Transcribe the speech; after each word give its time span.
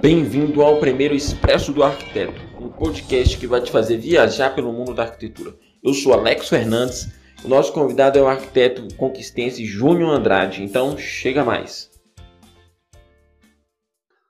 Bem-vindo 0.00 0.62
ao 0.62 0.78
primeiro 0.78 1.12
Expresso 1.12 1.72
do 1.72 1.82
Arquiteto, 1.82 2.40
um 2.62 2.70
podcast 2.70 3.36
que 3.36 3.48
vai 3.48 3.60
te 3.60 3.72
fazer 3.72 3.96
viajar 3.96 4.54
pelo 4.54 4.72
mundo 4.72 4.94
da 4.94 5.02
arquitetura. 5.02 5.56
Eu 5.82 5.92
sou 5.92 6.12
Alex 6.12 6.48
Fernandes, 6.48 7.08
o 7.44 7.48
nosso 7.48 7.72
convidado 7.72 8.16
é 8.16 8.22
o 8.22 8.28
arquiteto 8.28 8.86
conquistense 8.94 9.64
Júnior 9.64 10.10
Andrade, 10.10 10.62
então 10.62 10.96
chega 10.96 11.44
mais. 11.44 11.90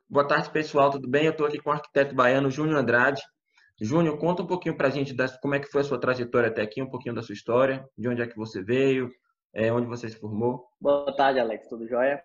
Boa 0.09 0.27
tarde, 0.27 0.49
pessoal, 0.49 0.91
tudo 0.91 1.07
bem? 1.07 1.27
Eu 1.27 1.33
estou 1.33 1.47
aqui 1.47 1.59
com 1.59 1.69
o 1.69 1.75
arquiteto 1.75 2.15
baiano 2.15 2.51
Júnior 2.51 2.79
Andrade. 2.79 3.21
Júnior, 3.79 4.17
conta 4.17 4.43
um 4.43 4.47
pouquinho 4.47 4.75
para 4.75 4.89
a 4.89 4.91
gente 4.91 5.13
das, 5.13 5.39
como 5.39 5.55
é 5.55 5.61
que 5.61 5.69
foi 5.69 5.83
a 5.83 5.85
sua 5.85 6.01
trajetória 6.01 6.49
até 6.49 6.63
aqui, 6.63 6.81
um 6.81 6.89
pouquinho 6.89 7.15
da 7.15 7.23
sua 7.23 7.35
história, 7.35 7.87
de 7.97 8.09
onde 8.09 8.23
é 8.23 8.27
que 8.27 8.37
você 8.39 8.63
veio, 8.63 9.11
é, 9.53 9.71
onde 9.71 9.87
você 9.87 10.09
se 10.09 10.19
formou. 10.19 10.65
Boa 10.81 11.15
tarde, 11.15 11.39
Alex, 11.39 11.69
tudo 11.69 11.87
jóia? 11.87 12.23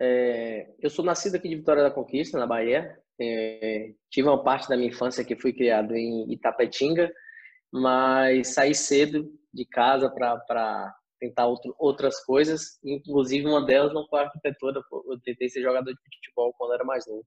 É, 0.00 0.70
eu 0.78 0.88
sou 0.88 1.04
nascido 1.04 1.34
aqui 1.34 1.48
de 1.48 1.56
Vitória 1.56 1.82
da 1.82 1.90
Conquista, 1.90 2.38
na 2.38 2.46
Bahia. 2.46 2.96
É, 3.20 3.92
tive 4.08 4.28
uma 4.28 4.42
parte 4.42 4.68
da 4.68 4.76
minha 4.76 4.90
infância 4.90 5.24
que 5.24 5.34
fui 5.34 5.52
criado 5.52 5.94
em 5.96 6.32
Itapetinga, 6.32 7.12
mas 7.72 8.54
saí 8.54 8.74
cedo 8.74 9.28
de 9.52 9.64
casa 9.66 10.08
para 10.08 10.94
tentar 11.18 11.46
outro, 11.46 11.74
outras 11.78 12.24
coisas. 12.24 12.78
Inclusive, 12.84 13.46
uma 13.46 13.64
delas 13.66 13.92
não 13.92 14.06
foi 14.06 14.20
arquitetura. 14.20 14.80
Eu 14.92 15.20
tentei 15.20 15.48
ser 15.48 15.62
jogador 15.62 15.92
de 15.92 16.16
futebol 16.16 16.54
quando 16.56 16.74
era 16.74 16.84
mais 16.84 17.04
novo. 17.08 17.26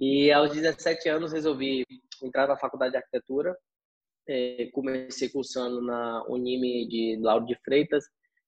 E 0.00 0.32
aos 0.32 0.52
17 0.52 1.08
anos 1.08 1.32
resolvi 1.32 1.86
entrar 2.20 2.48
na 2.48 2.56
faculdade 2.56 2.92
de 2.92 2.98
arquitetura. 2.98 3.56
É, 4.28 4.68
comecei 4.72 5.28
cursando 5.28 5.80
na 5.80 6.24
Unime 6.28 6.88
de 6.88 7.16
Lauro 7.22 7.46
de 7.46 7.54
Freitas 7.64 8.04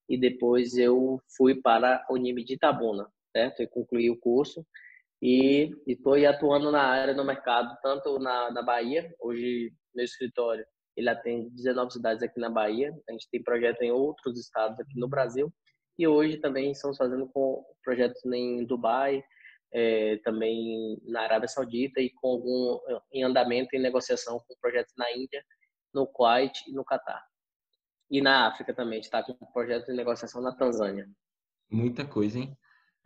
e 0.09 0.19
depois 0.19 0.77
eu 0.77 1.23
fui 1.37 1.55
para 1.55 2.05
a 2.09 2.13
Unime 2.13 2.45
de 2.45 2.55
Itabuna 2.55 3.09
certo? 3.33 3.61
Eu 3.61 3.69
concluí 3.69 4.11
o 4.11 4.19
curso 4.19 4.65
e 5.21 5.71
estou 5.87 6.15
atuando 6.27 6.71
na 6.71 6.83
área 6.83 7.15
no 7.15 7.25
mercado, 7.25 7.77
tanto 7.83 8.19
na, 8.19 8.51
na 8.51 8.63
Bahia, 8.63 9.13
hoje 9.21 9.73
meu 9.95 10.05
escritório 10.05 10.65
ele 10.97 11.09
atende 11.09 11.51
19 11.51 11.93
cidades 11.93 12.23
aqui 12.25 12.41
na 12.41 12.51
Bahia, 12.51 12.93
a 13.09 13.13
gente 13.13 13.29
tem 13.31 13.43
projeto 13.43 13.83
em 13.83 13.93
outros 13.93 14.39
estados 14.39 14.79
aqui 14.81 14.99
no 14.99 15.09
Brasil 15.09 15.53
e 15.97 16.07
hoje 16.07 16.39
também 16.39 16.73
estamos 16.73 16.97
fazendo 16.97 17.29
com 17.29 17.65
projetos 17.85 18.25
em 18.27 18.65
Dubai, 18.67 19.23
é, 19.73 20.17
também 20.19 21.01
na 21.05 21.23
Arábia 21.23 21.49
Saudita 21.49 22.01
e 22.01 22.11
com 22.11 22.29
algum 22.29 22.79
em 23.13 23.23
andamento 23.23 23.77
em 23.77 23.81
negociação 23.81 24.41
com 24.47 24.55
projetos 24.61 24.93
na 24.97 25.11
Índia, 25.13 25.45
no 25.95 26.07
Kuwait 26.07 26.53
e 26.67 26.73
no 26.73 26.85
Catar. 26.85 27.23
E 28.11 28.21
na 28.21 28.49
África 28.49 28.75
também, 28.75 29.01
está 29.01 29.23
com 29.23 29.35
projetos 29.53 29.87
de 29.87 29.95
negociação 29.95 30.41
na 30.41 30.55
Tanzânia. 30.55 31.07
Muita 31.71 32.07
coisa, 32.07 32.39
hein? 32.39 32.57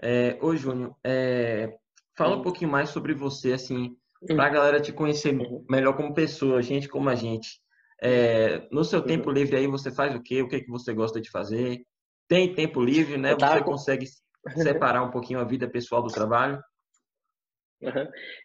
É, 0.02 0.36
ô, 0.42 0.56
Júnior, 0.56 0.96
é, 1.04 1.78
fala 2.16 2.36
um 2.36 2.42
pouquinho 2.42 2.70
mais 2.70 2.90
sobre 2.90 3.14
você, 3.14 3.52
assim, 3.52 3.96
para 4.26 4.46
a 4.46 4.50
galera 4.50 4.80
te 4.80 4.92
conhecer 4.92 5.32
melhor 5.70 5.96
como 5.96 6.12
pessoa, 6.12 6.60
gente 6.60 6.88
como 6.88 7.08
a 7.08 7.14
gente. 7.14 7.60
É, 8.02 8.66
no 8.72 8.84
seu 8.84 9.00
tempo 9.00 9.28
uhum. 9.28 9.34
livre 9.34 9.56
aí, 9.56 9.66
você 9.68 9.92
faz 9.92 10.12
o 10.14 10.20
quê? 10.20 10.42
O 10.42 10.48
que, 10.48 10.56
é 10.56 10.60
que 10.60 10.70
você 10.70 10.92
gosta 10.92 11.20
de 11.20 11.30
fazer? 11.30 11.86
Tem 12.28 12.52
tempo 12.52 12.80
livre, 12.82 13.16
né? 13.16 13.34
Você 13.34 13.62
consegue 13.62 14.06
separar 14.56 15.04
um 15.04 15.10
pouquinho 15.10 15.38
a 15.38 15.44
vida 15.44 15.70
pessoal 15.70 16.02
do 16.02 16.12
trabalho? 16.12 16.60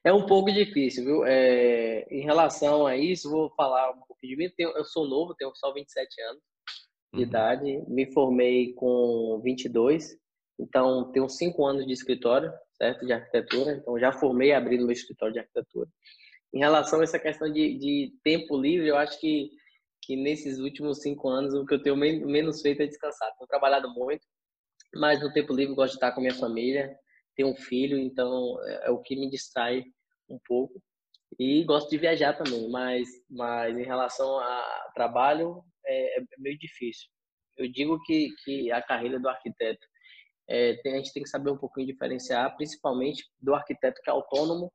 É 0.03 0.13
um 0.13 0.25
pouco 0.25 0.51
difícil, 0.51 1.05
viu? 1.05 1.25
É, 1.25 2.07
em 2.09 2.21
relação 2.21 2.85
a 2.85 2.95
isso, 2.95 3.29
vou 3.29 3.51
falar 3.55 3.91
um 3.91 4.01
pouquinho 4.01 4.35
de 4.35 4.45
mim. 4.45 4.53
Eu 4.57 4.85
sou 4.85 5.07
novo, 5.07 5.35
tenho 5.35 5.51
só 5.55 5.73
27 5.73 6.21
anos 6.21 6.41
de 7.13 7.21
uhum. 7.21 7.27
idade. 7.27 7.83
Me 7.87 8.11
formei 8.11 8.73
com 8.73 9.39
22 9.43 10.17
então, 10.59 11.11
tenho 11.11 11.29
cinco 11.29 11.65
anos 11.65 11.85
de 11.85 11.93
escritório, 11.93 12.51
certo? 12.73 13.05
De 13.05 13.13
arquitetura. 13.13 13.73
Então, 13.73 13.99
já 13.99 14.11
formei 14.11 14.53
abrindo 14.53 14.85
meu 14.85 14.93
escritório 14.93 15.33
de 15.33 15.39
arquitetura. 15.39 15.87
Em 16.53 16.59
relação 16.59 16.99
a 16.99 17.03
essa 17.03 17.19
questão 17.19 17.51
de, 17.51 17.77
de 17.77 18.13
tempo 18.23 18.57
livre, 18.59 18.87
eu 18.87 18.97
acho 18.97 19.19
que, 19.19 19.51
que 20.01 20.15
nesses 20.15 20.57
últimos 20.59 21.01
cinco 21.01 21.29
anos, 21.29 21.53
o 21.53 21.65
que 21.65 21.75
eu 21.75 21.81
tenho 21.81 21.95
menos 21.95 22.61
feito 22.61 22.81
é 22.81 22.87
descansar. 22.87 23.31
Tenho 23.37 23.47
trabalhado 23.47 23.93
muito, 23.93 24.25
mas 24.95 25.21
no 25.21 25.31
tempo 25.31 25.53
livre 25.53 25.75
gosto 25.75 25.91
de 25.91 25.97
estar 25.97 26.11
com 26.11 26.21
a 26.21 26.23
minha 26.23 26.35
família. 26.35 26.97
Tenho 27.35 27.49
um 27.49 27.55
filho, 27.55 27.99
então 27.99 28.57
é, 28.63 28.87
é 28.87 28.89
o 28.89 29.01
que 29.01 29.15
me 29.15 29.29
distrai 29.29 29.83
um 30.27 30.39
pouco. 30.45 30.81
E 31.37 31.63
gosto 31.65 31.89
de 31.89 31.97
viajar 31.97 32.33
também, 32.33 32.67
mas, 32.69 33.07
mas 33.29 33.77
em 33.77 33.83
relação 33.83 34.39
a 34.39 34.91
trabalho, 34.95 35.61
é, 35.85 36.19
é 36.19 36.23
meio 36.39 36.57
difícil. 36.57 37.07
Eu 37.57 37.71
digo 37.71 38.01
que, 38.03 38.29
que 38.43 38.71
a 38.71 38.81
carreira 38.81 39.19
do 39.19 39.29
arquiteto 39.29 39.85
é, 40.47 40.75
tem, 40.75 40.93
a 40.93 40.97
gente 40.97 41.13
tem 41.13 41.23
que 41.23 41.29
saber 41.29 41.51
um 41.51 41.57
pouquinho 41.57 41.87
diferenciar, 41.87 42.55
principalmente 42.55 43.25
do 43.41 43.53
arquiteto 43.53 44.01
que 44.01 44.09
é 44.09 44.13
autônomo 44.13 44.71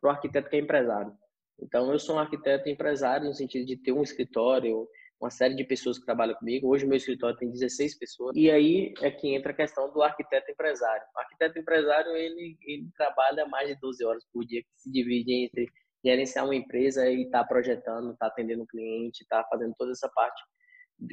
para 0.00 0.08
o 0.08 0.12
arquiteto 0.12 0.48
que 0.48 0.56
é 0.56 0.60
empresário. 0.60 1.12
Então, 1.60 1.90
eu 1.90 1.98
sou 1.98 2.16
um 2.16 2.18
arquiteto 2.18 2.68
empresário 2.68 3.26
no 3.26 3.34
sentido 3.34 3.66
de 3.66 3.76
ter 3.76 3.92
um 3.92 4.02
escritório, 4.02 4.86
uma 5.20 5.30
série 5.30 5.54
de 5.54 5.64
pessoas 5.64 5.98
que 5.98 6.04
trabalham 6.04 6.34
comigo. 6.34 6.68
Hoje, 6.68 6.86
meu 6.86 6.96
escritório 6.96 7.36
tem 7.36 7.50
16 7.50 7.98
pessoas. 7.98 8.36
E 8.36 8.50
aí 8.50 8.92
é 9.00 9.10
que 9.10 9.34
entra 9.34 9.52
a 9.52 9.56
questão 9.56 9.90
do 9.92 10.02
arquiteto 10.02 10.50
empresário. 10.50 11.02
O 11.16 11.18
arquiteto 11.18 11.58
empresário, 11.58 12.14
ele, 12.14 12.56
ele 12.62 12.88
trabalha 12.96 13.46
mais 13.46 13.68
de 13.68 13.80
12 13.80 14.04
horas 14.04 14.24
por 14.32 14.44
dia, 14.44 14.62
que 14.62 14.68
se 14.76 14.90
divide 14.92 15.32
entre 15.32 15.66
gerenciar 16.04 16.44
uma 16.44 16.54
empresa 16.54 17.08
e 17.08 17.22
estar 17.22 17.42
tá 17.42 17.48
projetando, 17.48 18.12
estar 18.12 18.26
tá 18.26 18.32
atendendo 18.32 18.62
o 18.62 18.66
cliente, 18.66 19.22
estar 19.22 19.42
tá 19.42 19.48
fazendo 19.48 19.74
toda 19.76 19.90
essa 19.90 20.08
parte 20.14 20.40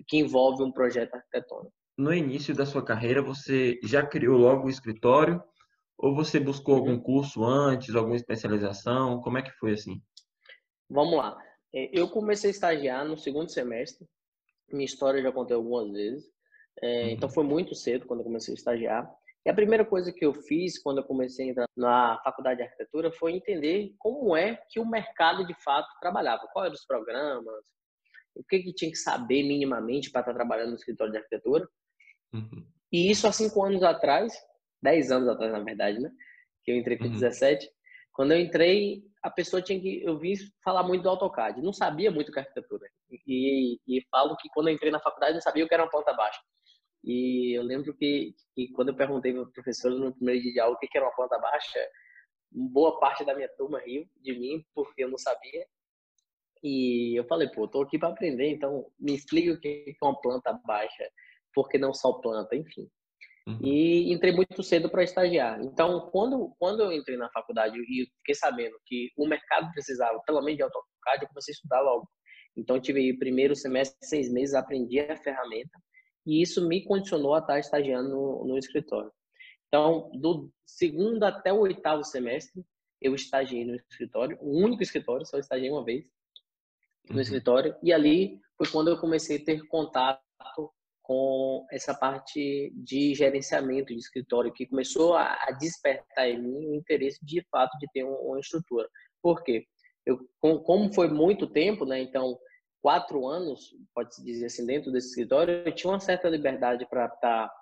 que 0.08 0.18
envolve 0.18 0.62
um 0.62 0.72
projeto 0.72 1.16
arquitetônico 1.16 1.74
no 1.98 2.14
início 2.14 2.56
da 2.56 2.66
sua 2.66 2.84
carreira, 2.84 3.22
você 3.22 3.80
já 3.84 4.06
criou 4.06 4.38
logo 4.38 4.68
o 4.68 4.70
escritório? 4.70 5.42
Ou 5.98 6.16
você 6.16 6.40
buscou 6.40 6.76
algum 6.76 7.00
curso 7.00 7.44
antes, 7.44 7.96
alguma 7.96 8.16
especialização? 8.16 9.22
Como 9.22 9.38
é 9.38 9.42
que 9.42 9.52
foi 9.52 9.74
assim? 9.74 10.02
Vamos 10.90 11.16
lá. 11.16 11.38
É, 11.74 11.90
eu 11.98 12.10
comecei 12.10 12.50
a 12.50 12.52
estagiar 12.52 13.06
no 13.06 13.18
segundo 13.18 13.50
semestre. 13.50 14.08
Minha 14.72 14.86
história 14.86 15.20
eu 15.20 15.24
já 15.24 15.32
contei 15.32 15.56
algumas 15.56 15.92
vezes. 15.92 16.26
É, 16.82 17.04
uhum. 17.04 17.10
Então 17.10 17.30
foi 17.30 17.44
muito 17.44 17.76
cedo 17.76 18.06
quando 18.06 18.20
eu 18.20 18.26
comecei 18.26 18.54
a 18.54 18.58
estagiar. 18.58 19.10
E 19.46 19.50
a 19.50 19.54
primeira 19.54 19.84
coisa 19.86 20.12
que 20.12 20.26
eu 20.26 20.34
fiz 20.34 20.82
quando 20.82 21.00
eu 21.00 21.04
comecei 21.04 21.48
a 21.48 21.52
entrar 21.52 21.70
na 21.76 22.20
faculdade 22.24 22.58
de 22.58 22.64
arquitetura 22.64 23.12
foi 23.12 23.34
entender 23.34 23.94
como 24.00 24.36
é 24.36 24.56
que 24.70 24.80
o 24.80 24.86
mercado 24.86 25.46
de 25.46 25.54
fato 25.64 25.88
trabalhava, 26.00 26.48
quais 26.54 26.68
eram 26.68 26.76
os 26.76 26.86
programas, 26.86 27.64
o 28.36 28.44
que, 28.44 28.60
que 28.60 28.74
tinha 28.74 28.92
que 28.92 28.98
saber 28.98 29.44
minimamente 29.44 30.12
para 30.12 30.22
estar 30.22 30.34
trabalhando 30.34 30.70
no 30.70 30.76
escritório 30.76 31.12
de 31.12 31.18
arquitetura. 31.18 31.68
Uhum. 32.34 32.66
E 32.92 33.10
isso 33.10 33.28
há 33.28 33.32
cinco 33.32 33.64
anos 33.64 33.84
atrás, 33.84 34.34
dez 34.82 35.12
anos 35.12 35.30
atrás, 35.30 35.52
na 35.52 35.60
verdade, 35.60 36.00
né? 36.00 36.12
Que 36.64 36.72
eu 36.72 36.78
entrei 36.78 36.98
com 36.98 37.06
uhum. 37.06 37.12
17. 37.12 37.70
Quando 38.12 38.32
eu 38.32 38.40
entrei, 38.40 39.04
a 39.24 39.30
pessoa 39.30 39.62
tinha 39.62 39.80
que. 39.80 40.04
Eu 40.04 40.20
vi 40.20 40.36
falar 40.64 40.84
muito 40.84 41.02
do 41.02 41.10
AutoCAD. 41.10 41.62
Não 41.62 41.74
sabia 41.74 42.12
muito 42.12 42.30
o 42.30 42.32
que 42.32 42.40
é 42.40 42.42
arquitetura. 42.44 42.88
E, 43.10 43.80
e, 43.88 43.98
e 43.98 44.06
falo 44.10 44.36
que 44.38 44.50
quando 44.50 44.68
eu 44.68 44.74
entrei 44.74 44.92
na 44.92 45.00
faculdade, 45.00 45.34
não 45.34 45.42
sabia 45.42 45.66
o 45.66 45.68
que 45.68 45.74
era 45.74 45.84
uma 45.84 45.90
planta 45.90 46.14
baixa. 46.14 46.40
E 47.04 47.58
eu 47.58 47.64
lembro 47.64 47.94
que, 47.96 48.34
que 48.56 48.70
quando 48.72 48.90
eu 48.90 48.96
perguntei 48.96 49.34
para 49.34 49.42
o 49.42 49.52
professor 49.52 49.92
no 49.92 50.16
primeiro 50.16 50.42
dia 50.42 50.54
de 50.54 50.60
aula 50.60 50.76
o 50.76 50.80
que 50.80 50.88
era 50.96 51.06
uma 51.06 51.16
planta 51.16 51.38
baixa, 51.38 51.80
boa 52.50 53.00
parte 53.00 53.26
da 53.26 53.36
minha 53.36 53.50
turma 53.58 53.80
riu 53.80 54.08
de 54.22 54.38
mim, 54.38 54.64
porque 54.74 55.04
eu 55.04 55.10
não 55.10 55.18
sabia. 55.18 55.66
E 56.64 57.20
eu 57.20 57.26
falei, 57.26 57.50
pô, 57.50 57.68
tô 57.68 57.82
aqui 57.82 58.00
para 58.00 58.10
aprender, 58.10 58.50
então 58.50 58.86
me 58.98 59.14
explica 59.14 59.52
o 59.52 59.60
que 59.60 59.86
é 60.02 60.06
uma 60.06 60.20
planta 60.20 60.54
baixa 60.66 61.04
porque 61.54 61.78
não 61.78 61.94
só 61.94 62.14
planta, 62.14 62.56
enfim. 62.56 62.90
Uhum. 63.48 63.60
E 63.62 64.12
entrei 64.12 64.32
muito 64.32 64.64
cedo 64.64 64.90
para 64.90 65.04
estagiar. 65.04 65.62
Então, 65.62 66.10
quando, 66.10 66.56
quando 66.58 66.82
eu 66.82 66.92
entrei 66.92 67.18
na 67.18 67.30
faculdade 67.30 67.78
e 67.78 68.08
fiquei 68.18 68.34
sabendo 68.36 68.76
que 68.86 69.10
o 69.18 69.28
mercado 69.28 69.70
precisava, 69.72 70.20
pelo 70.26 70.42
menos 70.42 70.58
de 70.58 70.64
AutoCAD, 70.64 71.24
eu 71.24 71.28
comecei 71.28 71.52
a 71.52 71.56
estudar 71.56 71.82
logo. 71.82 72.10
Então, 72.56 72.80
tive 72.80 73.18
primeiro 73.18 73.56
semestre, 73.56 73.98
seis 74.02 74.32
meses, 74.32 74.56
aprendi 74.56 75.00
a 75.00 75.18
ferramenta 75.18 75.78
e 76.26 76.42
isso 76.42 76.66
me 76.68 76.84
condicionou 76.86 77.36
a 77.36 77.40
estar 77.40 77.60
estagiando 77.60 78.10
no, 78.10 78.46
no 78.48 78.58
escritório. 78.58 79.12
Então, 79.68 80.10
do 80.14 80.50
segundo 80.66 81.24
até 81.24 81.52
o 81.52 81.60
oitavo 81.60 82.04
semestre, 82.04 82.64
eu 83.02 83.14
estagiei 83.14 83.66
no 83.66 83.76
escritório, 83.76 84.38
o 84.40 84.64
único 84.64 84.82
escritório, 84.82 85.26
só 85.26 85.38
estagiei 85.38 85.70
uma 85.70 85.84
vez 85.84 86.06
no 87.10 87.16
uhum. 87.16 87.22
escritório, 87.22 87.76
e 87.84 87.92
ali 87.92 88.40
foi 88.58 88.68
quando 88.68 88.90
eu 88.90 88.98
comecei 88.98 89.38
a 89.38 89.44
ter 89.44 89.66
contato 89.68 90.22
com 91.04 91.66
essa 91.70 91.94
parte 91.94 92.72
de 92.76 93.14
gerenciamento 93.14 93.94
de 93.94 94.00
escritório 94.00 94.54
que 94.54 94.66
começou 94.66 95.16
a, 95.16 95.52
despertar 95.60 96.30
em 96.30 96.42
mim 96.42 96.68
o 96.68 96.76
interesse 96.76 97.24
de 97.24 97.46
fato 97.52 97.78
de 97.78 97.88
ter 97.94 98.04
uma 98.06 98.40
estrutura. 98.40 98.88
Por 99.22 99.44
quê? 99.44 99.66
Eu, 100.06 100.18
como 100.40 100.94
foi 100.94 101.10
muito 101.10 101.48
tempo, 101.48 101.86
né? 101.86 102.02
Então, 102.02 102.38
quatro 102.82 103.28
anos, 103.28 103.76
pode-se 103.94 104.24
dizer 104.24 104.46
assim, 104.46 104.66
dentro 104.66 104.92
desse 104.92 105.10
escritório, 105.10 105.64
eu 105.66 105.76
tinha 105.76 105.92
uma 105.92 106.00
certa 106.00 106.30
liberdade 106.30 106.86
para 106.90 107.06
estar 107.06 107.20
tá, 107.48 107.54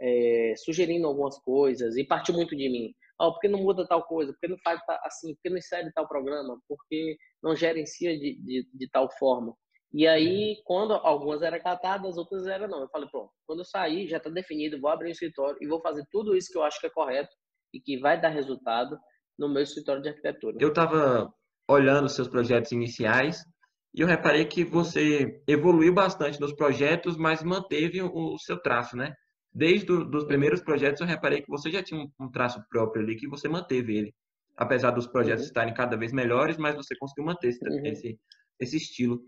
é, 0.00 0.54
sugerindo 0.56 1.06
algumas 1.06 1.38
coisas 1.38 1.96
e 1.96 2.04
partiu 2.04 2.34
muito 2.34 2.54
de 2.54 2.68
mim. 2.68 2.94
Oh, 3.22 3.32
por 3.32 3.38
que 3.38 3.48
não 3.48 3.60
muda 3.60 3.86
tal 3.86 4.02
coisa? 4.02 4.32
Por 4.32 4.40
que 4.40 4.48
não 4.48 4.58
faz 4.58 4.80
assim? 5.04 5.32
Por 5.34 5.42
que 5.42 5.50
não 5.50 5.56
insere 5.56 5.92
tal 5.92 6.08
programa? 6.08 6.58
Por 6.68 6.76
que 6.88 7.16
não 7.40 7.54
gerencia 7.54 8.18
de, 8.18 8.36
de, 8.42 8.68
de 8.74 8.90
tal 8.90 9.08
forma? 9.16 9.54
E 9.94 10.08
aí, 10.08 10.56
quando 10.64 10.94
algumas 10.94 11.40
eram 11.42 11.60
catadas, 11.60 12.16
outras 12.16 12.46
eram 12.48 12.66
não. 12.66 12.80
Eu 12.80 12.88
falei, 12.88 13.08
pronto, 13.08 13.30
quando 13.46 13.60
eu 13.60 13.64
sair, 13.64 14.08
já 14.08 14.16
está 14.16 14.28
definido, 14.28 14.80
vou 14.80 14.90
abrir 14.90 15.08
um 15.08 15.12
escritório 15.12 15.56
e 15.60 15.68
vou 15.68 15.80
fazer 15.80 16.04
tudo 16.10 16.34
isso 16.34 16.50
que 16.50 16.58
eu 16.58 16.64
acho 16.64 16.80
que 16.80 16.86
é 16.86 16.90
correto 16.90 17.30
e 17.72 17.80
que 17.80 17.98
vai 17.98 18.20
dar 18.20 18.30
resultado 18.30 18.98
no 19.38 19.48
meu 19.48 19.62
escritório 19.62 20.02
de 20.02 20.08
arquitetura. 20.08 20.56
Eu 20.58 20.70
estava 20.70 21.32
olhando 21.68 22.08
seus 22.08 22.26
projetos 22.26 22.72
iniciais 22.72 23.44
e 23.94 24.00
eu 24.00 24.06
reparei 24.06 24.46
que 24.46 24.64
você 24.64 25.42
evoluiu 25.46 25.94
bastante 25.94 26.40
nos 26.40 26.54
projetos, 26.54 27.16
mas 27.16 27.42
manteve 27.42 28.02
o, 28.02 28.38
seu 28.38 28.60
traço, 28.60 28.96
né? 28.96 29.14
Desde 29.54 29.92
os 29.92 30.24
primeiros 30.24 30.62
projetos 30.62 31.00
eu 31.00 31.06
reparei 31.06 31.42
que 31.42 31.50
você 31.50 31.70
já 31.70 31.82
tinha 31.82 32.06
um, 32.18 32.30
traço 32.30 32.64
próprio 32.70 33.02
ali, 33.02 33.16
que 33.16 33.28
você 33.28 33.48
manteve 33.48 33.96
ele. 33.96 34.14
Apesar 34.56 34.90
dos 34.90 35.06
projetos 35.06 35.42
uhum. 35.42 35.48
estarem 35.48 35.74
cada 35.74 35.96
vez 35.96 36.12
melhores, 36.12 36.56
mas 36.56 36.74
você 36.74 36.96
conseguiu 36.96 37.24
manter 37.24 37.48
esse, 37.48 37.68
uhum. 37.68 37.86
esse, 37.86 38.18
esse 38.58 38.76
estilo. 38.76 39.22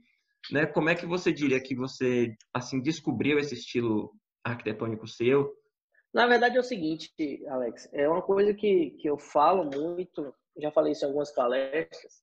Né? 0.51 0.67
Como 0.67 0.89
é 0.89 0.95
que 0.95 1.07
você 1.07 1.33
diria 1.33 1.61
que 1.61 1.75
você 1.75 2.35
assim 2.53 2.81
descobriu 2.81 3.39
esse 3.39 3.55
estilo 3.55 4.13
arquitetônico 4.43 5.07
seu? 5.07 5.55
Na 6.13 6.27
verdade 6.27 6.57
é 6.57 6.61
o 6.61 6.65
seguinte, 6.65 7.13
Alex, 7.49 7.89
é 7.93 8.09
uma 8.09 8.23
coisa 8.23 8.55
que, 8.55 8.91
que 9.01 9.09
eu 9.09 9.19
falo 9.19 9.65
muito, 9.65 10.33
já 10.57 10.71
falei 10.71 10.93
isso 10.93 11.05
em 11.05 11.09
algumas 11.09 11.33
palestras, 11.33 12.23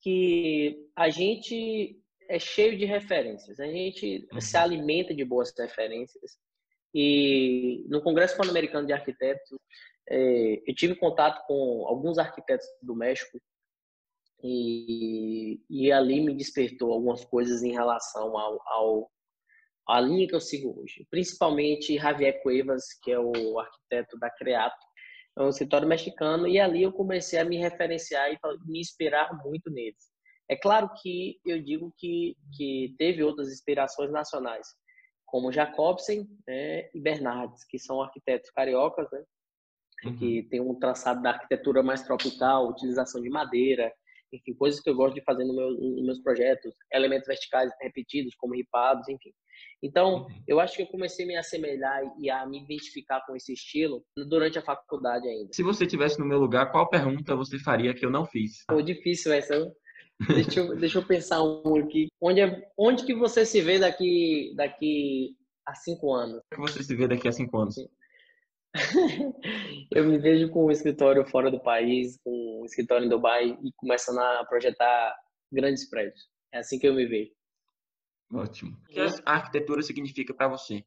que 0.00 0.86
a 0.94 1.08
gente 1.08 1.98
é 2.28 2.38
cheio 2.38 2.76
de 2.76 2.84
referências, 2.84 3.58
a 3.58 3.66
gente 3.66 4.28
uhum. 4.32 4.40
se 4.40 4.56
alimenta 4.56 5.14
de 5.14 5.24
boas 5.24 5.52
referências. 5.56 6.38
E 6.94 7.84
no 7.88 8.02
Congresso 8.02 8.36
Pan-Americano 8.36 8.86
de 8.86 8.92
Arquitetos, 8.92 9.58
é, 10.08 10.62
eu 10.66 10.74
tive 10.74 10.94
contato 10.94 11.44
com 11.46 11.86
alguns 11.86 12.18
arquitetos 12.18 12.66
do 12.82 12.94
México 12.94 13.40
e, 14.42 15.60
e 15.70 15.92
ali 15.92 16.20
me 16.20 16.34
despertou 16.34 16.92
algumas 16.92 17.24
coisas 17.24 17.62
em 17.62 17.72
relação 17.72 18.36
ao, 18.36 18.60
ao 18.66 19.10
a 19.88 20.00
linha 20.00 20.28
que 20.28 20.34
eu 20.34 20.40
sigo 20.40 20.80
hoje, 20.80 21.06
principalmente 21.10 21.98
Javier 21.98 22.40
Cuevas, 22.42 22.84
que 23.02 23.10
é 23.10 23.18
o 23.18 23.58
arquiteto 23.58 24.16
da 24.18 24.30
Creato, 24.30 24.76
é 25.36 25.42
um 25.42 25.48
escritório 25.48 25.88
mexicano, 25.88 26.46
e 26.46 26.60
ali 26.60 26.82
eu 26.82 26.92
comecei 26.92 27.38
a 27.38 27.44
me 27.44 27.56
referenciar 27.56 28.30
e 28.32 28.38
me 28.66 28.80
inspirar 28.80 29.32
muito 29.44 29.70
neles. 29.70 30.12
É 30.48 30.56
claro 30.56 30.90
que 31.00 31.40
eu 31.44 31.60
digo 31.62 31.92
que, 31.96 32.36
que 32.56 32.94
teve 32.98 33.22
outras 33.22 33.48
inspirações 33.48 34.10
nacionais, 34.12 34.68
como 35.32 35.50
Jacobsen 35.50 36.28
né, 36.46 36.90
e 36.94 37.00
Bernardes, 37.00 37.64
que 37.64 37.78
são 37.78 38.02
arquitetos 38.02 38.50
cariocas, 38.50 39.08
né, 39.10 39.24
uhum. 40.04 40.16
que 40.18 40.42
tem 40.50 40.60
um 40.60 40.78
traçado 40.78 41.22
da 41.22 41.30
arquitetura 41.30 41.82
mais 41.82 42.02
tropical, 42.02 42.68
utilização 42.68 43.18
de 43.22 43.30
madeira, 43.30 43.90
enfim, 44.30 44.52
coisas 44.54 44.78
que 44.78 44.90
eu 44.90 44.94
gosto 44.94 45.14
de 45.14 45.24
fazer 45.24 45.44
no 45.44 45.54
meu, 45.54 45.70
nos 45.70 46.04
meus 46.04 46.22
projetos, 46.22 46.74
elementos 46.92 47.26
verticais 47.26 47.70
repetidos, 47.80 48.34
como 48.34 48.54
ripados, 48.54 49.08
enfim. 49.08 49.32
Então, 49.82 50.24
uhum. 50.24 50.42
eu 50.46 50.60
acho 50.60 50.76
que 50.76 50.82
eu 50.82 50.86
comecei 50.86 51.24
a 51.24 51.28
me 51.28 51.36
assemelhar 51.36 52.02
e 52.20 52.30
a 52.30 52.46
me 52.46 52.62
identificar 52.62 53.24
com 53.26 53.34
esse 53.34 53.54
estilo 53.54 54.04
durante 54.28 54.58
a 54.58 54.62
faculdade 54.62 55.26
ainda. 55.26 55.48
Se 55.52 55.62
você 55.62 55.84
estivesse 55.84 56.18
no 56.18 56.26
meu 56.26 56.38
lugar, 56.38 56.70
qual 56.70 56.90
pergunta 56.90 57.34
você 57.34 57.58
faria 57.58 57.94
que 57.94 58.04
eu 58.04 58.10
não 58.10 58.26
fiz? 58.26 58.64
Foi 58.70 58.82
difícil 58.82 59.32
essa. 59.32 59.54
Deixa 60.28 60.60
eu, 60.60 60.76
deixa 60.76 60.98
eu 60.98 61.06
pensar 61.06 61.42
um 61.42 61.76
aqui. 61.76 62.08
Onde, 62.20 62.40
é, 62.40 62.70
onde 62.76 63.04
que 63.04 63.14
você 63.14 63.44
se 63.44 63.60
vê 63.60 63.78
daqui, 63.78 64.52
daqui 64.56 65.36
a 65.66 65.74
cinco 65.74 66.12
anos? 66.12 66.40
Onde 66.58 66.72
que 66.72 66.72
você 66.72 66.82
se 66.82 66.94
vê 66.94 67.08
daqui 67.08 67.28
a 67.28 67.32
cinco 67.32 67.58
anos? 67.58 67.76
eu 69.94 70.04
me 70.04 70.18
vejo 70.18 70.50
com 70.50 70.66
um 70.66 70.70
escritório 70.70 71.24
fora 71.26 71.50
do 71.50 71.60
país, 71.60 72.18
com 72.24 72.62
um 72.62 72.64
escritório 72.64 73.06
em 73.06 73.08
Dubai 73.08 73.58
e 73.62 73.72
começando 73.76 74.18
a 74.18 74.44
projetar 74.44 75.14
grandes 75.50 75.88
prédios. 75.88 76.28
É 76.52 76.58
assim 76.58 76.78
que 76.78 76.86
eu 76.86 76.94
me 76.94 77.06
vejo. 77.06 77.32
Ótimo. 78.32 78.76
O 78.88 78.92
que 78.92 79.00
a 79.00 79.32
arquitetura 79.32 79.82
significa 79.82 80.32
para 80.32 80.48
você? 80.48 80.84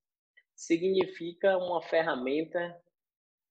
Significa 0.55 1.57
uma 1.57 1.81
ferramenta 1.81 2.75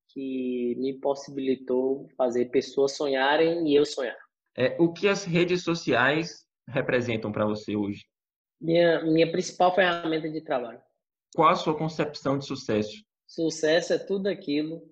que 0.09 0.75
me 0.79 0.99
possibilitou 1.01 2.09
fazer 2.17 2.47
pessoas 2.47 2.97
sonharem 2.97 3.69
e 3.69 3.75
eu 3.75 3.85
sonhar. 3.85 4.17
É, 4.57 4.77
o 4.79 4.93
que 4.93 5.09
as 5.09 5.25
redes 5.25 5.63
sociais 5.63 6.47
representam 6.69 7.33
para 7.33 7.47
você 7.47 7.77
hoje? 7.77 8.05
Minha, 8.61 9.03
minha 9.05 9.31
principal 9.31 9.75
ferramenta 9.75 10.31
de 10.31 10.41
trabalho. 10.41 10.81
Qual 11.35 11.49
a 11.49 11.57
sua 11.57 11.77
concepção 11.77 12.39
de 12.39 12.47
sucesso? 12.47 13.05
Sucesso 13.27 13.93
é 13.93 13.99
tudo 13.99 14.29
aquilo 14.29 14.83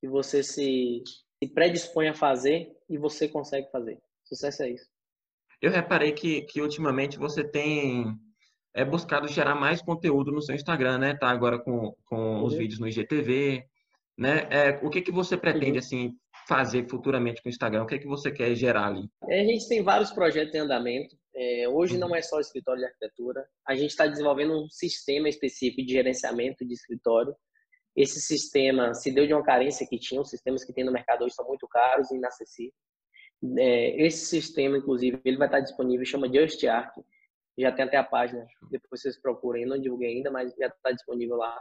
que 0.00 0.08
você 0.08 0.42
se, 0.42 1.02
se 1.42 1.48
predispõe 1.54 2.08
a 2.08 2.14
fazer 2.14 2.72
e 2.88 2.98
você 2.98 3.28
consegue 3.28 3.70
fazer. 3.70 3.98
Sucesso 4.24 4.64
é 4.64 4.70
isso. 4.70 4.86
Eu 5.60 5.70
reparei 5.70 6.12
que, 6.12 6.42
que 6.42 6.60
ultimamente 6.60 7.18
você 7.18 7.44
tem 7.44 8.18
é, 8.74 8.84
buscado 8.84 9.28
gerar 9.28 9.54
mais 9.54 9.80
conteúdo 9.80 10.32
no 10.32 10.42
seu 10.42 10.56
Instagram, 10.56 10.98
né? 10.98 11.14
Tá 11.14 11.28
agora 11.28 11.58
com, 11.58 11.94
com 12.04 12.16
uhum. 12.16 12.44
os 12.44 12.54
vídeos 12.54 12.80
no 12.80 12.88
IGTV, 12.88 13.64
né? 14.18 14.48
É, 14.50 14.80
o 14.82 14.90
que, 14.90 15.00
que 15.00 15.12
você 15.12 15.36
pretende, 15.36 15.72
uhum. 15.72 15.78
assim, 15.78 16.16
fazer 16.46 16.88
futuramente 16.88 17.42
com 17.42 17.48
o 17.48 17.50
Instagram? 17.50 17.82
O 17.82 17.86
que, 17.86 17.98
que 17.98 18.06
você 18.06 18.30
quer 18.30 18.54
gerar 18.54 18.86
ali? 18.86 19.08
É, 19.28 19.40
a 19.40 19.44
gente 19.44 19.68
tem 19.68 19.82
vários 19.82 20.10
projetos 20.10 20.54
em 20.54 20.58
andamento. 20.58 21.16
É, 21.34 21.68
hoje 21.68 21.96
não 21.96 22.08
uhum. 22.08 22.16
é 22.16 22.22
só 22.22 22.40
escritório 22.40 22.80
de 22.80 22.86
arquitetura. 22.86 23.46
A 23.66 23.74
gente 23.74 23.90
está 23.90 24.06
desenvolvendo 24.06 24.52
um 24.52 24.68
sistema 24.68 25.28
específico 25.28 25.86
de 25.86 25.92
gerenciamento 25.92 26.64
de 26.66 26.74
escritório 26.74 27.34
esse 27.94 28.20
sistema 28.20 28.94
se 28.94 29.12
deu 29.12 29.26
de 29.26 29.34
uma 29.34 29.44
carência 29.44 29.86
que 29.86 29.98
tinha, 29.98 30.20
os 30.20 30.30
sistemas 30.30 30.64
que 30.64 30.72
tem 30.72 30.84
no 30.84 30.92
mercado 30.92 31.24
hoje 31.24 31.34
são 31.34 31.46
muito 31.46 31.68
caros 31.68 32.10
e 32.10 32.16
inacessíveis. 32.16 32.74
É, 33.58 34.06
esse 34.06 34.26
sistema, 34.26 34.78
inclusive, 34.78 35.20
ele 35.24 35.36
vai 35.36 35.48
estar 35.48 35.60
disponível, 35.60 36.06
chama 36.06 36.32
Just 36.32 36.62
Arc, 36.64 36.94
já 37.58 37.70
tem 37.70 37.84
até 37.84 37.98
a 37.98 38.04
página, 38.04 38.46
depois 38.70 39.02
vocês 39.02 39.20
procurem, 39.20 39.66
não 39.66 39.78
divulguei 39.78 40.16
ainda, 40.16 40.30
mas 40.30 40.54
já 40.54 40.68
está 40.68 40.90
disponível 40.90 41.36
lá. 41.36 41.54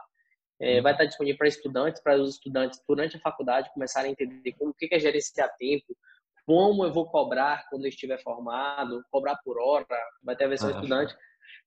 É, 0.61 0.77
uhum. 0.77 0.83
vai 0.83 0.91
estar 0.91 1.05
disponível 1.05 1.37
para 1.39 1.47
estudantes, 1.47 2.01
para 2.01 2.15
os 2.15 2.35
estudantes 2.35 2.79
durante 2.87 3.17
a 3.17 3.19
faculdade 3.19 3.73
começarem 3.73 4.09
a 4.09 4.11
entender 4.11 4.53
como 4.53 4.71
o 4.71 4.73
que 4.73 4.87
é 4.91 4.99
gerenciar 4.99 5.49
tempo, 5.57 5.97
como 6.45 6.85
eu 6.85 6.93
vou 6.93 7.07
cobrar 7.07 7.67
quando 7.69 7.85
eu 7.85 7.89
estiver 7.89 8.21
formado, 8.21 9.03
cobrar 9.09 9.37
por 9.43 9.59
hora, 9.59 9.85
vai 10.23 10.35
ter 10.35 10.45
a 10.45 10.49
versão 10.49 10.69
ah, 10.69 10.73
estudante, 10.73 11.15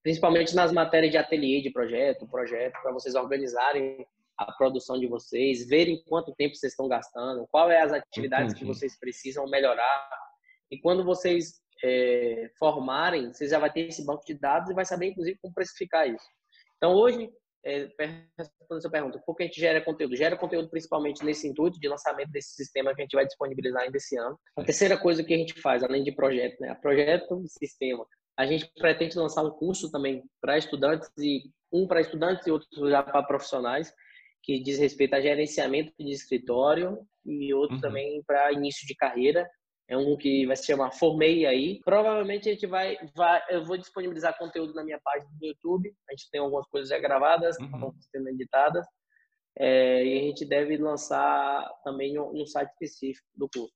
principalmente 0.02 0.54
nas 0.54 0.70
matérias 0.70 1.10
de 1.10 1.18
ateliê 1.18 1.60
de 1.60 1.70
projeto, 1.70 2.28
projeto, 2.28 2.80
para 2.82 2.92
vocês 2.92 3.14
organizarem 3.16 4.06
a 4.38 4.52
produção 4.52 4.98
de 4.98 5.06
vocês, 5.06 5.66
verem 5.66 6.02
quanto 6.04 6.34
tempo 6.34 6.54
vocês 6.54 6.72
estão 6.72 6.88
gastando, 6.88 7.46
qual 7.50 7.70
é 7.70 7.80
as 7.80 7.92
atividades 7.92 8.52
Entendi. 8.52 8.60
que 8.60 8.66
vocês 8.66 8.98
precisam 8.98 9.46
melhorar. 9.48 10.08
E 10.70 10.78
quando 10.80 11.04
vocês 11.04 11.60
é, 11.82 12.50
formarem, 12.58 13.32
vocês 13.32 13.50
já 13.50 13.58
vai 13.58 13.72
ter 13.72 13.88
esse 13.88 14.04
banco 14.04 14.24
de 14.24 14.34
dados 14.34 14.70
e 14.70 14.74
vai 14.74 14.84
saber, 14.84 15.08
inclusive, 15.08 15.38
como 15.40 15.54
precificar 15.54 16.08
isso. 16.08 16.26
Então, 16.76 16.94
hoje, 16.94 17.30
é, 17.64 17.88
respondendo 18.38 18.78
a 18.78 18.80
sua 18.80 18.90
pergunta, 18.90 19.22
por 19.24 19.34
que 19.34 19.44
a 19.44 19.46
gente 19.46 19.60
gera 19.60 19.80
conteúdo? 19.80 20.16
Gera 20.16 20.36
conteúdo 20.36 20.68
principalmente 20.68 21.24
nesse 21.24 21.48
intuito 21.48 21.80
de 21.80 21.88
lançamento 21.88 22.30
desse 22.30 22.54
sistema 22.54 22.94
que 22.94 23.00
a 23.00 23.04
gente 23.04 23.16
vai 23.16 23.26
disponibilizar 23.26 23.82
ainda 23.82 23.96
esse 23.96 24.16
ano. 24.16 24.38
A 24.56 24.62
terceira 24.62 24.98
coisa 24.98 25.24
que 25.24 25.32
a 25.32 25.36
gente 25.36 25.60
faz, 25.60 25.82
além 25.82 26.02
de 26.02 26.12
projeto, 26.12 26.60
né? 26.60 26.74
Projeto, 26.80 27.42
sistema. 27.46 28.06
A 28.36 28.46
gente 28.46 28.70
pretende 28.78 29.16
lançar 29.16 29.44
um 29.44 29.50
curso 29.50 29.90
também 29.90 30.22
para 30.40 30.58
estudantes 30.58 31.08
e 31.18 31.42
um 31.72 31.86
para 31.86 32.00
estudantes 32.00 32.46
e 32.46 32.50
outro 32.50 32.90
já 32.90 33.02
para 33.02 33.22
profissionais 33.22 33.92
que 34.44 34.60
diz 34.60 34.78
respeito 34.78 35.14
a 35.14 35.20
gerenciamento 35.20 35.92
de 35.98 36.10
escritório 36.10 36.98
e 37.24 37.54
outro 37.54 37.76
uhum. 37.76 37.80
também 37.80 38.22
para 38.26 38.52
início 38.52 38.86
de 38.86 38.94
carreira. 38.94 39.48
É 39.86 39.96
um 39.96 40.16
que 40.16 40.46
vai 40.46 40.56
se 40.56 40.66
chamar 40.66 40.92
Formei 40.92 41.44
aí. 41.44 41.80
Provavelmente 41.84 42.48
a 42.48 42.52
gente 42.52 42.66
vai, 42.66 42.96
vai, 43.14 43.42
eu 43.50 43.64
vou 43.64 43.76
disponibilizar 43.76 44.38
conteúdo 44.38 44.72
na 44.72 44.82
minha 44.82 44.98
página 45.02 45.30
do 45.38 45.46
YouTube. 45.46 45.94
A 46.08 46.12
gente 46.12 46.30
tem 46.30 46.40
algumas 46.40 46.66
coisas 46.68 46.88
já 46.88 46.98
gravadas, 46.98 47.58
uhum. 47.58 47.66
estão 47.66 47.94
sendo 48.10 48.28
editadas. 48.30 48.86
É, 49.58 50.04
e 50.04 50.18
a 50.18 50.22
gente 50.22 50.44
deve 50.44 50.76
lançar 50.76 51.68
também 51.84 52.14
no 52.14 52.46
site 52.46 52.70
específico 52.70 53.26
do 53.34 53.48
curso. 53.48 53.74